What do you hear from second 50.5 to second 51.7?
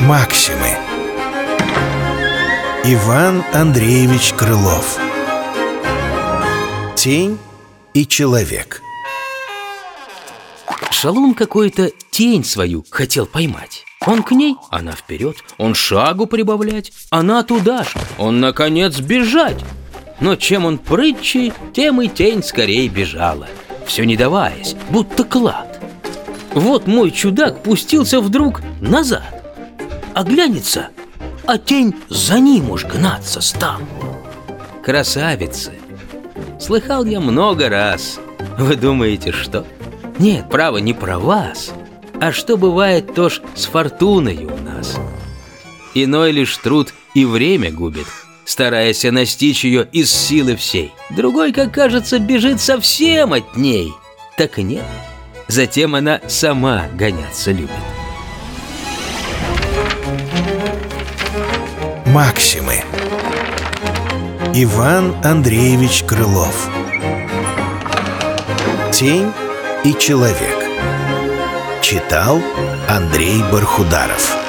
всей. Другой,